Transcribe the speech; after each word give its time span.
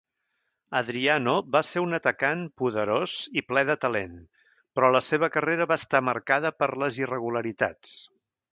Adriano 0.77 1.33
va 1.55 1.61
ser 1.71 1.83
un 1.87 1.97
atacant 1.97 2.41
poderós 2.61 3.13
i 3.41 3.45
ple 3.51 3.65
de 3.71 3.77
talent, 3.85 4.17
però 4.79 4.91
la 4.97 5.05
seva 5.11 5.31
carrera 5.39 5.71
va 5.75 5.81
estar 5.85 6.05
marcada 6.11 6.55
per 6.63 6.71
les 6.85 6.99
irregularitats. 7.05 7.97